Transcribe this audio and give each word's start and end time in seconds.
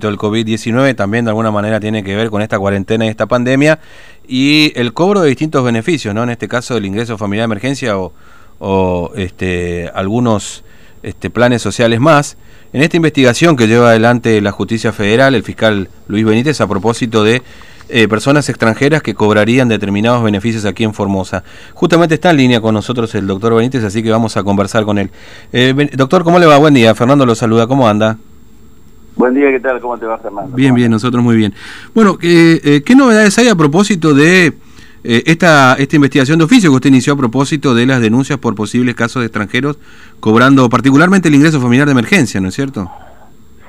del 0.00 0.16
COVID-19, 0.16 0.94
también 0.96 1.24
de 1.24 1.30
alguna 1.30 1.50
manera 1.50 1.80
tiene 1.80 2.02
que 2.02 2.16
ver 2.16 2.30
con 2.30 2.42
esta 2.42 2.58
cuarentena 2.58 3.04
y 3.06 3.08
esta 3.08 3.26
pandemia, 3.26 3.78
y 4.26 4.72
el 4.76 4.92
cobro 4.92 5.20
de 5.20 5.28
distintos 5.28 5.64
beneficios, 5.64 6.14
¿no? 6.14 6.22
En 6.22 6.30
este 6.30 6.48
caso 6.48 6.76
el 6.76 6.86
ingreso 6.86 7.18
familiar 7.18 7.44
de 7.44 7.52
emergencia 7.52 7.96
o, 7.98 9.12
este, 9.16 9.90
algunos 9.94 10.64
este, 11.02 11.30
planes 11.30 11.62
sociales 11.62 12.00
más. 12.00 12.36
En 12.72 12.82
esta 12.82 12.96
investigación 12.96 13.56
que 13.56 13.66
lleva 13.66 13.90
adelante 13.90 14.40
la 14.40 14.52
Justicia 14.52 14.92
Federal, 14.92 15.34
el 15.34 15.42
fiscal 15.42 15.88
Luis 16.06 16.24
Benítez, 16.24 16.60
a 16.60 16.66
propósito 16.66 17.24
de 17.24 17.42
eh, 17.94 18.08
personas 18.08 18.48
extranjeras 18.48 19.02
que 19.02 19.14
cobrarían 19.14 19.68
determinados 19.68 20.22
beneficios 20.22 20.64
aquí 20.64 20.82
en 20.84 20.94
Formosa. 20.94 21.44
Justamente 21.74 22.14
está 22.14 22.30
en 22.30 22.38
línea 22.38 22.60
con 22.62 22.72
nosotros 22.72 23.14
el 23.14 23.26
doctor 23.26 23.54
Benítez, 23.54 23.84
así 23.84 24.02
que 24.02 24.10
vamos 24.10 24.36
a 24.38 24.42
conversar 24.42 24.84
con 24.84 24.98
él. 24.98 25.10
Eh, 25.52 25.90
doctor, 25.92 26.24
¿cómo 26.24 26.38
le 26.38 26.46
va? 26.46 26.56
Buen 26.56 26.72
día. 26.72 26.94
Fernando 26.94 27.26
lo 27.26 27.34
saluda. 27.34 27.66
¿Cómo 27.66 27.86
anda? 27.86 28.16
Buen 29.16 29.34
día, 29.34 29.50
¿qué 29.50 29.60
tal? 29.60 29.80
¿Cómo 29.80 29.98
te 29.98 30.06
va, 30.06 30.18
Fernando? 30.18 30.56
Bien, 30.56 30.74
bien, 30.74 30.90
nosotros 30.90 31.22
muy 31.22 31.36
bien. 31.36 31.52
Bueno, 31.94 32.18
eh, 32.22 32.82
¿qué 32.84 32.94
novedades 32.94 33.38
hay 33.38 33.48
a 33.48 33.54
propósito 33.54 34.14
de 34.14 34.54
esta, 35.04 35.74
esta 35.74 35.96
investigación 35.96 36.38
de 36.38 36.44
oficio 36.44 36.70
que 36.70 36.76
usted 36.76 36.90
inició 36.90 37.14
a 37.14 37.16
propósito 37.16 37.74
de 37.74 37.86
las 37.86 38.00
denuncias 38.00 38.38
por 38.38 38.54
posibles 38.54 38.94
casos 38.94 39.20
de 39.20 39.26
extranjeros 39.26 39.78
cobrando 40.20 40.68
particularmente 40.68 41.28
el 41.28 41.34
ingreso 41.34 41.60
familiar 41.60 41.86
de 41.86 41.92
emergencia, 41.92 42.40
¿no 42.40 42.48
es 42.48 42.54
cierto? 42.54 42.90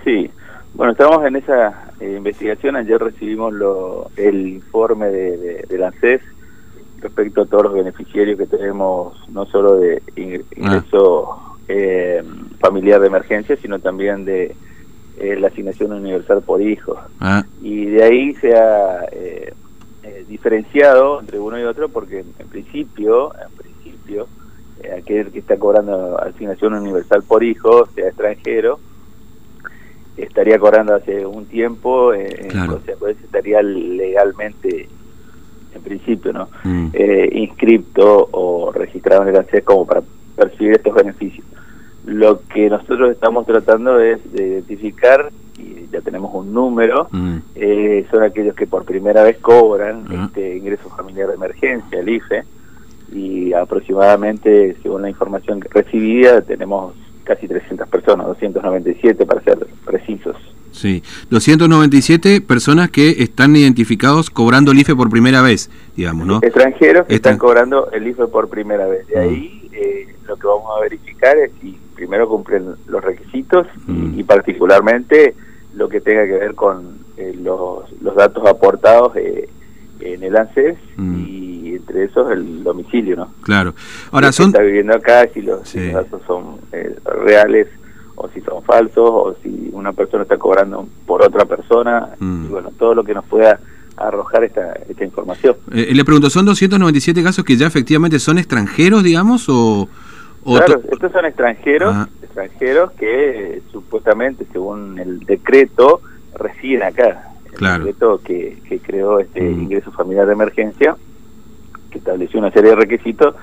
Sí, 0.04 0.30
bueno, 0.76 0.94
estamos 0.94 1.26
en 1.26 1.36
esa 1.36 1.92
eh, 2.00 2.16
investigación. 2.18 2.76
Ayer 2.76 3.00
recibimos 3.00 3.54
lo, 3.54 4.10
el 4.18 4.48
informe 4.48 5.08
de, 5.08 5.66
de, 5.70 5.78
la 5.78 5.88
ANSES 5.88 6.22
respecto 7.00 7.42
a 7.42 7.46
todos 7.46 7.66
los 7.66 7.74
beneficiarios 7.74 8.38
que 8.38 8.48
tenemos, 8.48 9.14
no 9.30 9.46
solo 9.46 9.76
de 9.76 10.02
ingreso 10.16 11.32
ah. 11.32 11.56
eh, 11.68 12.24
familiar 12.60 13.02
de 13.02 13.08
emergencia, 13.08 13.56
sino 13.58 13.80
también 13.80 14.26
de 14.26 14.56
eh, 15.20 15.36
la 15.40 15.48
asignación 15.48 15.94
universal 15.94 16.42
por 16.42 16.62
hijo. 16.62 17.00
Ah. 17.20 17.44
Y 17.62 17.86
de 17.86 18.04
ahí 18.04 18.34
se 18.36 18.56
ha 18.56 19.06
diferenciado 20.28 21.20
entre 21.20 21.40
uno 21.40 21.60
y 21.60 21.64
otro 21.64 21.90
porque 21.90 22.20
en 22.20 22.48
principio, 22.48 23.34
en 23.36 23.52
principio, 23.56 24.28
aquel 24.98 25.32
que 25.32 25.40
está 25.40 25.58
cobrando 25.58 26.20
asignación 26.20 26.74
universal 26.74 27.24
por 27.24 27.44
hijo, 27.44 27.86
sea 27.94 28.08
extranjero, 28.08 28.80
estaría 30.18 30.60
cobrando 30.60 30.96
hace 30.96 31.26
un 31.26 31.46
tiempo, 31.46 32.14
eh, 32.14 32.50
pues 33.00 33.18
estaría 33.24 33.62
legalmente, 33.62 34.88
en 35.74 35.82
principio, 35.82 36.34
¿no? 36.34 36.50
Mm. 36.64 36.90
Eh, 36.94 37.30
inscripto 37.34 38.30
o 38.32 38.72
registrado 38.72 39.24
en 39.24 39.30
el 39.30 39.38
ANSES 39.38 39.64
como 39.64 39.86
para 39.86 40.02
percibir 40.36 40.74
estos 40.74 40.94
beneficios. 40.94 41.46
Lo 42.06 42.42
que 42.42 42.70
nosotros 42.70 43.12
estamos 43.12 43.46
tratando 43.46 44.00
es 44.00 44.20
de 44.34 44.48
identificar, 44.48 45.32
y 45.58 45.88
ya 45.92 46.02
tenemos 46.02 46.34
un 46.34 46.54
número, 46.54 47.08
mm. 47.12 47.38
eh, 47.56 48.06
son 48.12 48.24
aquellos 48.24 48.56
que 48.56 48.68
por 48.68 48.84
primera 48.84 49.24
vez 49.24 49.38
cobran 49.38 50.06
ah. 50.10 50.26
este 50.26 50.58
ingreso 50.58 50.90
familiar 50.90 51.30
de 51.30 51.36
emergencia, 51.36 52.00
el 52.00 52.10
IFE, 52.10 52.44
y 53.14 53.54
aproximadamente, 53.54 54.76
según 54.82 55.04
la 55.04 55.10
información 55.10 55.62
recibida, 55.62 56.42
tenemos 56.42 56.96
casi 57.24 57.48
300 57.48 57.88
personas, 57.88 58.28
297 58.28 59.26
para 59.26 59.42
ser 59.42 59.66
precisos. 59.86 60.36
Sí, 60.72 61.04
297 61.30 62.42
personas 62.42 62.90
que 62.90 63.12
están 63.24 63.56
identificados 63.56 64.32
cobrando 64.32 64.72
el 64.72 64.80
IFE 64.80 64.96
por 64.96 65.10
primera 65.10 65.42
vez, 65.44 65.70
digamos, 65.96 66.26
¿no? 66.26 66.40
Extranjeros 66.42 67.06
que 67.06 67.16
están 67.16 67.38
cobrando 67.38 67.92
el 67.92 68.08
IFE 68.08 68.28
por 68.28 68.50
primera 68.50 68.88
vez. 68.88 69.06
De 69.08 69.16
mm. 69.16 69.20
ahí 69.20 69.70
eh, 69.72 70.16
lo 70.28 70.36
que 70.36 70.48
vamos 70.48 70.66
a 70.76 70.82
verificar 70.82 71.38
es 71.38 71.52
si 71.62 71.78
primero 71.96 72.28
cumplen 72.28 72.76
los 72.88 73.04
requisitos 73.04 73.68
y, 73.88 73.92
mm. 73.92 74.26
particularmente 74.26 75.36
lo 75.76 75.90
que 75.90 76.02
tenga 76.02 76.26
que 76.26 76.34
ver 76.34 76.56
con 76.56 77.00
eh, 77.18 77.36
los, 77.42 77.92
los 78.02 78.16
datos 78.16 78.48
aportados 78.48 79.16
eh, 79.16 79.50
en 80.00 80.24
el 80.24 80.36
ANSES 80.36 80.78
mm. 80.98 81.26
y 81.26 81.76
entre 81.76 82.06
esos 82.06 82.32
el 82.32 82.64
domicilio, 82.64 83.16
¿no? 83.16 83.34
Claro. 83.42 83.74
Ahora 84.12 84.32
son... 84.32 84.48
Está 84.48 84.62
viviendo 84.62 84.94
acá, 84.96 85.28
si 85.34 85.42
los, 85.42 85.74
datos 85.74 86.22
son 86.28 86.58
eh, 86.72 86.96
reales 87.26 87.68
o 88.16 88.30
si 88.30 88.42
son 88.42 88.64
falsos 88.64 89.10
o 89.10 89.36
si 89.42 89.70
una 89.72 89.94
persona 89.94 90.24
está 90.24 90.38
cobrando 90.38 90.88
por 91.06 91.24
otra 91.24 91.46
persona 91.46 92.10
mm. 92.20 92.46
y 92.46 92.48
bueno, 92.50 92.72
todo 92.78 92.94
lo 92.94 93.04
que 93.04 93.14
nos 93.14 93.26
pueda 93.26 93.60
arrojar 93.98 94.44
esta, 94.44 94.74
esta 94.90 95.04
información. 95.04 95.56
Eh, 95.72 95.94
le 95.94 96.06
pregunto, 96.06 96.30
¿son 96.30 96.46
297 96.46 97.24
casos 97.24 97.46
que 97.46 97.56
ya 97.56 97.68
efectivamente 97.68 98.20
son 98.20 98.38
extranjeros, 98.38 99.04
digamos, 99.04 99.48
o...? 99.50 99.88
Claro, 100.44 100.82
estos 100.92 101.12
son 101.12 101.26
extranjeros, 101.26 101.94
ah. 101.96 102.10
extranjeros 102.22 102.92
que 102.94 103.62
supuestamente, 103.72 104.46
según 104.52 105.00
el 105.00 105.20
decreto, 105.22 106.02
residen 106.36 106.84
acá 106.84 107.34
claro. 107.56 108.20
que, 108.24 108.58
que 108.68 108.80
creó 108.80 109.20
este 109.20 109.42
mm. 109.42 109.62
ingreso 109.64 109.92
familiar 109.92 110.26
de 110.28 110.34
emergencia, 110.34 110.96
que 111.92 112.00
estableció 112.00 112.40
una 112.40 112.52
serie 112.52 112.72
de 112.72 112.76
requisitos, 112.76 113.36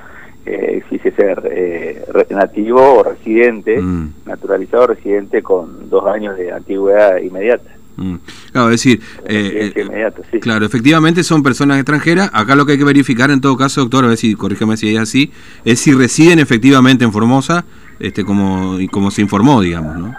eh, 0.46 0.78
exige 0.78 1.12
ser 1.12 1.42
eh, 1.52 2.04
nativo 2.30 2.80
o 2.80 3.02
residente, 3.02 3.80
mm. 3.80 4.14
naturalizado 4.26 4.88
residente 4.88 5.42
con 5.42 5.88
dos 5.90 6.06
años 6.06 6.36
de 6.36 6.52
antigüedad 6.52 7.18
inmediata. 7.18 7.70
Mm. 7.96 8.16
Claro, 8.52 8.70
es 8.70 8.82
decir, 8.82 9.00
eh, 9.26 9.72
eh 9.74 10.40
claro, 10.40 10.64
efectivamente 10.64 11.22
son 11.22 11.42
personas 11.42 11.78
extranjeras. 11.78 12.30
Acá 12.32 12.54
lo 12.54 12.66
que 12.66 12.72
hay 12.72 12.78
que 12.78 12.84
verificar 12.84 13.30
en 13.30 13.40
todo 13.40 13.56
caso, 13.56 13.82
doctor, 13.82 14.04
a 14.04 14.08
ver 14.08 14.16
si 14.16 14.34
corrígeme 14.34 14.76
si 14.76 14.94
es 14.94 15.00
así, 15.00 15.32
es 15.64 15.80
si 15.80 15.92
residen 15.92 16.38
efectivamente 16.38 17.04
en 17.04 17.12
Formosa, 17.12 17.64
este, 17.98 18.24
como, 18.24 18.78
como 18.90 19.10
se 19.10 19.22
informó, 19.22 19.60
digamos, 19.60 19.96
¿no? 19.96 20.14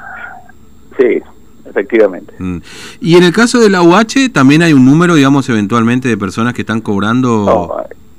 Sí, 1.00 1.22
efectivamente. 1.66 2.34
Mm. 2.38 2.58
Y 3.02 3.16
en 3.16 3.24
el 3.24 3.34
caso 3.34 3.59
de 3.59 3.69
la 3.69 3.81
UH, 3.81 4.30
también 4.31 4.62
hay 4.62 4.74
un 4.74 4.86
número, 4.86 5.16
digamos, 5.16 5.50
eventualmente 5.50 6.08
de 6.08 6.18
personas 6.18 6.53
que 6.53 6.62
están 6.62 6.81
cobrando... 6.81 7.46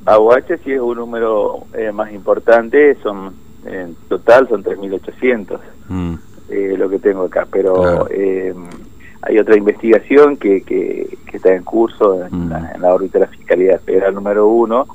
No, 0.05 0.19
UH 0.19 0.59
sí 0.65 0.73
es 0.73 0.81
un 0.81 0.97
número 0.97 1.67
eh, 1.75 1.93
más 1.93 2.13
importante, 2.13 2.97
son 3.03 3.35
en 3.65 3.95
total 4.09 4.49
son 4.49 4.65
3.800 4.65 5.59
mm. 5.89 6.15
eh, 6.51 6.75
lo 6.77 6.89
que 6.89 6.99
tengo 6.99 7.23
acá, 7.25 7.47
pero 7.51 8.09
eh, 8.11 8.55
hay 9.23 9.39
otra 9.39 9.57
investigación 9.57 10.37
que, 10.37 10.63
que, 10.63 11.19
está 11.33 11.55
en 11.55 11.63
curso 11.63 12.27
en, 12.27 12.51
la, 12.51 12.75
mm. 12.79 12.85
órbita 12.85 13.19
de 13.19 13.25
la 13.25 13.31
Fiscalía 13.31 13.79
Federal 13.79 14.15
número 14.15 14.49
uno, 14.49 14.87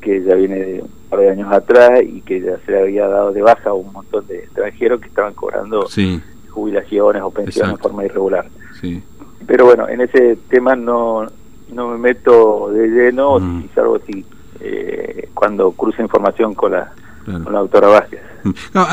que 0.00 0.22
ya 0.22 0.34
viene 0.34 0.56
de 0.56 0.82
un 0.82 0.90
par 1.08 1.20
de 1.20 1.30
años 1.30 1.50
atrás 1.50 2.02
y 2.02 2.20
que 2.20 2.40
ya 2.40 2.58
se 2.66 2.72
le 2.72 2.80
había 2.80 3.08
dado 3.08 3.32
de 3.32 3.40
baja 3.40 3.70
a 3.70 3.74
un 3.74 3.90
montón 3.92 4.26
de 4.26 4.40
extranjeros 4.40 5.00
que 5.00 5.08
estaban 5.08 5.34
cobrando 5.34 5.88
sí 5.88 6.20
jubilaciones 6.58 7.22
o 7.22 7.30
pensiones 7.30 7.76
de 7.76 7.82
forma 7.82 8.04
irregular. 8.04 8.48
Sí. 8.80 9.02
Pero 9.46 9.66
bueno, 9.66 9.88
en 9.88 10.00
ese 10.00 10.36
tema 10.48 10.74
no, 10.74 11.26
no 11.72 11.88
me 11.88 11.98
meto 11.98 12.70
de 12.72 12.88
lleno, 12.88 13.38
mm. 13.38 13.68
salvo 13.74 14.00
si 14.06 14.24
eh, 14.60 15.28
cuando 15.34 15.70
cruza 15.72 16.02
información 16.02 16.54
con 16.54 16.72
la, 16.72 16.92
con 17.24 17.52
la 17.52 17.60
doctora 17.60 17.88
Vázquez. 17.88 18.20
Mm. 18.42 18.50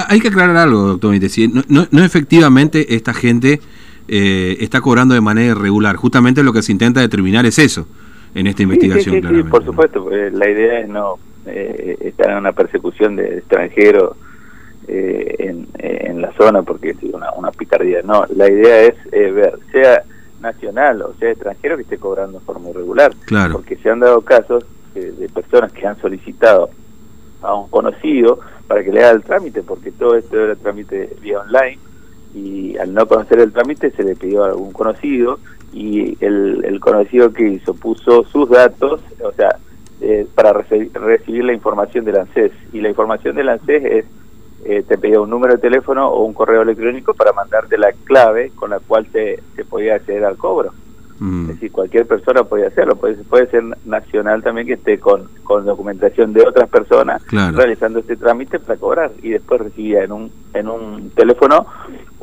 hay 0.07 0.19
que 0.19 0.27
aclarar 0.27 0.57
algo, 0.57 0.97
doctor 0.97 1.15
No, 1.51 1.63
no, 1.67 1.87
no 1.89 2.03
efectivamente 2.03 2.95
esta 2.95 3.13
gente 3.13 3.59
eh, 4.07 4.57
está 4.59 4.81
cobrando 4.81 5.13
de 5.13 5.21
manera 5.21 5.51
irregular. 5.51 5.95
Justamente 5.95 6.43
lo 6.43 6.53
que 6.53 6.61
se 6.61 6.71
intenta 6.71 6.99
determinar 6.99 7.45
es 7.45 7.59
eso 7.59 7.87
en 8.35 8.47
esta 8.47 8.63
investigación. 8.63 9.15
Sí, 9.21 9.35
sí, 9.35 9.43
por 9.43 9.63
supuesto. 9.63 10.09
la 10.09 10.49
idea 10.49 10.81
es 10.81 10.89
no 10.89 11.17
eh, 11.45 11.97
estar 12.01 12.31
en 12.31 12.37
una 12.37 12.51
persecución 12.51 13.15
de 13.15 13.37
extranjeros 13.37 14.17
eh, 14.87 15.35
en, 15.39 15.67
en, 15.77 16.21
la 16.21 16.31
zona 16.33 16.63
porque 16.63 16.91
es 16.91 16.97
una, 17.03 17.31
una 17.31 17.51
picardía. 17.51 18.01
No, 18.03 18.25
la 18.35 18.49
idea 18.49 18.81
es 18.81 18.95
eh, 19.11 19.31
ver, 19.31 19.57
sea 19.71 20.03
nacional 20.41 21.01
o 21.01 21.13
sea 21.19 21.31
extranjero, 21.31 21.77
que 21.77 21.83
esté 21.83 21.97
cobrando 21.97 22.39
de 22.39 22.45
forma 22.45 22.69
irregular. 22.69 23.13
Claro. 23.25 23.53
Porque 23.53 23.77
se 23.77 23.89
han 23.89 23.99
dado 23.99 24.21
casos 24.21 24.65
de 24.93 25.27
personas 25.27 25.73
que 25.73 25.85
han 25.85 25.99
solicitado 25.99 26.69
a 27.41 27.53
un 27.53 27.69
conocido 27.69 28.39
para 28.65 28.81
que 28.81 28.93
le 28.93 29.03
haga 29.03 29.11
el 29.11 29.23
trámite, 29.23 29.61
porque 29.61 29.91
todo 29.91 30.15
esto 30.15 30.39
era 30.39 30.55
trámite 30.55 31.09
vía 31.21 31.39
online 31.41 31.79
y 32.35 32.77
al 32.77 32.93
no 32.93 33.07
conocer 33.07 33.39
el 33.39 33.53
trámite 33.53 33.91
se 33.91 34.03
le 34.03 34.15
pidió 34.15 34.43
a 34.43 34.49
algún 34.49 34.73
conocido 34.73 35.39
y 35.73 36.17
el, 36.23 36.63
el 36.65 36.79
conocido 36.79 37.31
que 37.33 37.47
hizo 37.47 37.73
puso 37.73 38.23
sus 38.25 38.49
datos, 38.49 39.01
o 39.23 39.31
sea, 39.31 39.57
eh, 40.01 40.27
para 40.35 40.51
recibir 40.53 41.45
la 41.45 41.53
información 41.53 42.05
del 42.05 42.17
ANSES. 42.17 42.51
Y 42.73 42.81
la 42.81 42.89
información 42.89 43.35
del 43.35 43.49
ANSES 43.49 43.85
es 43.85 44.05
eh, 44.67 44.83
te 44.87 44.97
pedía 44.97 45.21
un 45.21 45.29
número 45.29 45.53
de 45.53 45.59
teléfono 45.59 46.07
o 46.09 46.23
un 46.23 46.33
correo 46.33 46.63
electrónico 46.63 47.13
para 47.13 47.31
mandarte 47.33 47.77
la 47.77 47.91
clave 48.03 48.51
con 48.55 48.71
la 48.71 48.79
cual 48.79 49.05
te, 49.05 49.43
podía 49.69 49.93
acceder 49.95 50.25
al 50.25 50.37
cobro. 50.37 50.71
Mm. 51.19 51.41
Es 51.43 51.47
decir, 51.55 51.71
cualquier 51.71 52.07
persona 52.07 52.43
podía 52.43 52.67
hacerlo, 52.67 52.95
puede, 52.95 53.15
puede 53.25 53.45
ser 53.47 53.63
nacional 53.85 54.41
también 54.41 54.65
que 54.65 54.73
esté 54.73 54.99
con, 54.99 55.29
con 55.43 55.65
documentación 55.65 56.33
de 56.33 56.47
otras 56.47 56.67
personas 56.67 57.21
realizando 57.29 57.99
este 57.99 58.17
trámite 58.17 58.59
para 58.59 58.77
cobrar 58.77 59.11
y 59.21 59.29
después 59.29 59.61
recibía 59.61 60.03
en 60.03 60.11
un, 60.11 60.31
en 60.55 60.67
un 60.67 61.11
teléfono 61.11 61.67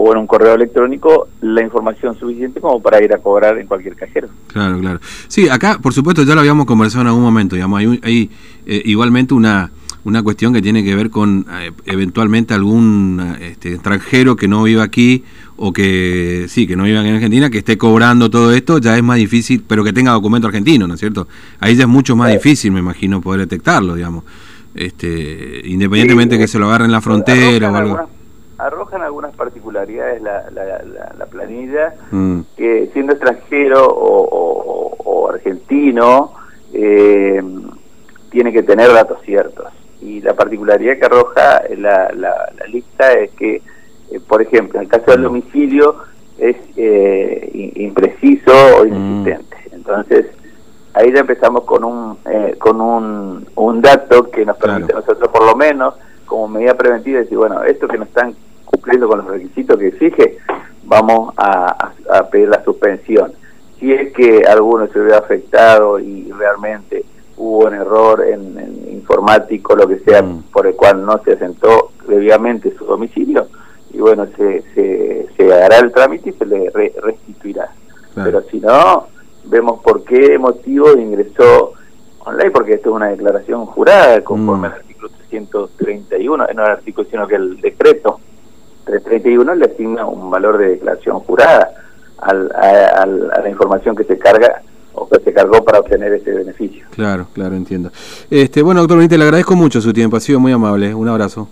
o 0.04 0.12
en 0.12 0.18
un 0.18 0.26
correo 0.26 0.54
electrónico 0.54 1.28
la 1.40 1.62
información 1.62 2.18
suficiente 2.18 2.60
como 2.60 2.82
para 2.82 3.02
ir 3.02 3.12
a 3.14 3.18
cobrar 3.18 3.56
en 3.58 3.68
cualquier 3.68 3.94
cajero. 3.94 4.28
Claro, 4.48 4.80
claro. 4.80 4.98
Sí, 5.28 5.48
acá 5.48 5.78
por 5.80 5.92
supuesto 5.92 6.24
ya 6.24 6.34
lo 6.34 6.40
habíamos 6.40 6.66
conversado 6.66 7.02
en 7.02 7.08
algún 7.08 7.22
momento, 7.22 7.54
digamos, 7.54 7.78
hay, 7.78 8.00
hay 8.02 8.30
eh, 8.66 8.82
igualmente 8.84 9.32
una 9.32 9.70
una 10.04 10.20
cuestión 10.24 10.52
que 10.52 10.60
tiene 10.60 10.82
que 10.82 10.96
ver 10.96 11.10
con 11.10 11.46
eh, 11.48 11.70
eventualmente 11.86 12.54
algún 12.54 13.36
este, 13.40 13.74
extranjero 13.74 14.34
que 14.34 14.48
no 14.48 14.64
viva 14.64 14.82
aquí 14.82 15.22
o 15.56 15.72
que 15.72 16.46
sí, 16.48 16.66
que 16.66 16.74
no 16.74 16.82
viva 16.82 17.06
en 17.06 17.14
Argentina, 17.14 17.48
que 17.48 17.58
esté 17.58 17.78
cobrando 17.78 18.28
todo 18.28 18.52
esto, 18.52 18.78
ya 18.78 18.96
es 18.96 19.02
más 19.04 19.18
difícil, 19.18 19.62
pero 19.64 19.84
que 19.84 19.92
tenga 19.92 20.10
documento 20.10 20.48
argentino, 20.48 20.88
¿no 20.88 20.94
es 20.94 21.00
cierto? 21.00 21.28
Ahí 21.60 21.76
ya 21.76 21.82
es 21.82 21.88
mucho 21.88 22.16
más 22.16 22.32
difícil, 22.32 22.72
me 22.72 22.80
imagino, 22.80 23.20
poder 23.20 23.42
detectarlo, 23.42 23.94
digamos. 23.94 24.24
Este, 24.74 25.62
independientemente 25.66 26.36
que 26.36 26.48
se 26.48 26.58
lo 26.58 26.66
agarre 26.66 26.86
en 26.86 26.92
la 26.92 27.00
frontera 27.00 27.70
o 27.70 27.76
algo. 27.76 28.21
Arrojan 28.66 29.02
algunas 29.02 29.34
particularidades 29.34 30.22
la, 30.22 30.50
la, 30.50 31.26
planilla, 31.26 31.94
mm. 32.10 32.40
que 32.56 32.90
siendo 32.92 33.12
extranjero 33.12 33.86
o, 33.88 35.28
argentino, 35.28 36.32
eh, 36.72 37.42
tiene 38.30 38.52
que 38.52 38.62
tener 38.62 38.92
datos 38.92 39.20
ciertos. 39.22 39.68
Y 40.00 40.20
la 40.20 40.34
particularidad 40.34 40.98
que 40.98 41.04
arroja 41.06 41.62
la, 41.76 42.10
lista 42.68 43.12
es 43.12 43.30
que, 43.32 43.56
eh, 44.10 44.20
por 44.26 44.42
ejemplo, 44.42 44.78
en 44.78 44.84
el 44.84 44.90
caso 44.90 45.12
del 45.12 45.22
domicilio 45.22 45.96
es 46.38 46.56
eh, 46.76 47.72
impreciso 47.76 48.52
o 48.78 48.84
mm. 48.84 48.88
inexistente. 48.88 49.56
Entonces, 49.72 50.26
ahí 50.94 51.12
ya 51.12 51.20
empezamos 51.20 51.64
con 51.64 51.84
un 51.84 52.18
eh, 52.30 52.56
con 52.58 52.80
un, 52.80 53.46
un, 53.54 53.80
dato 53.80 54.30
que 54.30 54.44
nos 54.44 54.56
permite 54.56 54.92
a 54.92 54.96
nosotros 54.96 55.28
por 55.30 55.44
lo 55.44 55.56
menos 55.56 55.94
como 56.26 56.48
medida 56.48 56.74
preventiva 56.74 57.20
decir 57.20 57.38
bueno 57.38 57.62
esto 57.62 57.88
que 57.88 57.98
no 57.98 58.04
están 58.04 58.34
cumpliendo 58.82 59.08
con 59.08 59.18
los 59.18 59.28
requisitos 59.28 59.78
que 59.78 59.88
exige 59.88 60.38
vamos 60.84 61.32
a, 61.36 61.92
a, 62.10 62.28
pedir 62.28 62.48
la 62.48 62.62
suspensión 62.64 63.32
si 63.78 63.92
es 63.92 64.12
que 64.12 64.42
alguno 64.44 64.88
se 64.88 64.98
ve 64.98 65.14
afectado 65.14 66.00
y 66.00 66.30
realmente 66.32 67.04
hubo 67.36 67.66
un 67.66 67.74
error 67.74 68.24
en, 68.26 68.88
informático 68.90 69.76
lo 69.76 69.86
que 69.86 70.00
sea 70.00 70.22
mm. 70.22 70.44
por 70.52 70.66
el 70.66 70.74
cual 70.74 71.06
no 71.06 71.20
se 71.24 71.32
asentó 71.32 71.92
debidamente 72.08 72.74
su 72.76 72.84
domicilio 72.84 73.46
y 73.92 73.98
bueno 73.98 74.26
se 74.36 74.62
se, 74.74 75.28
se 75.36 75.54
hará 75.54 75.78
el 75.78 75.92
trámite 75.92 76.30
y 76.30 76.32
se 76.32 76.46
le 76.46 76.70
restituirá 77.00 77.70
pero 78.14 78.42
si 78.42 78.58
no 78.60 79.06
vemos 79.44 79.80
por 79.80 80.02
qué 80.04 80.38
motivo 80.38 80.92
ingresó 80.98 81.72
online, 82.24 82.50
porque 82.50 82.74
esto 82.74 82.90
es 82.90 82.96
una 82.96 83.08
declaración 83.08 83.66
jurada 83.66 84.22
conforme 84.22 84.68
mm. 84.68 84.72
al 84.72 84.78
artículo 84.78 85.08
331, 85.30 86.36
no 86.36 86.64
el 86.64 86.70
artículo, 86.70 87.08
sino 87.10 87.26
que 87.26 87.36
el 87.36 87.60
decreto 87.60 88.20
331 88.84 89.54
le 89.54 89.66
asigna 89.66 90.06
un 90.06 90.30
valor 90.30 90.58
de 90.58 90.68
declaración 90.68 91.20
jurada 91.20 91.70
al, 92.18 92.50
a, 92.54 93.06
la 93.06 93.48
información 93.48 93.96
que 93.96 94.04
se 94.04 94.18
carga 94.18 94.62
o 94.94 95.08
que 95.08 95.20
se 95.20 95.32
cargó 95.32 95.64
para 95.64 95.80
obtener 95.80 96.12
ese 96.12 96.30
beneficio. 96.32 96.86
Claro, 96.90 97.26
claro, 97.32 97.54
entiendo. 97.54 97.90
Este, 98.30 98.62
bueno, 98.62 98.80
doctor 98.80 98.98
Benítez, 98.98 99.18
le 99.18 99.24
agradezco 99.24 99.56
mucho 99.56 99.80
su 99.80 99.92
tiempo, 99.92 100.16
ha 100.16 100.20
sido 100.20 100.38
muy 100.38 100.52
amable. 100.52 100.94
Un 100.94 101.08
abrazo. 101.08 101.48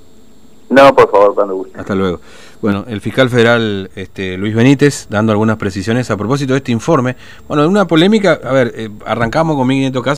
No, 0.69 0.95
por 0.95 1.11
favor, 1.11 1.35
cuando 1.35 1.57
guste. 1.57 1.81
Hasta 1.81 1.95
luego. 1.97 2.21
Bueno, 2.63 2.85
el 2.87 3.01
fiscal 3.01 3.29
federal 3.29 3.91
este, 3.97 4.37
Luis 4.37 4.55
Benítez 4.55 5.07
dando 5.09 5.33
algunas 5.33 5.57
precisiones 5.57 6.11
a 6.11 6.17
propósito 6.17 6.53
de 6.53 6.59
este 6.59 6.73
informe. 6.73 7.17
Bueno, 7.49 7.65
en 7.65 7.71
una 7.71 7.87
polémica, 7.87 8.39
a 8.45 8.53
ver, 8.53 8.73
eh, 8.77 8.91
arrancamos 9.05 9.57
con 9.57 9.67
1500 9.67 10.03
casos. 10.03 10.09